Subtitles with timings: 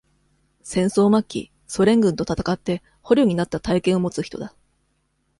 [0.63, 4.55] 戦争末期、ソ連軍と戦って、捕虜になった体験を持つ人だ。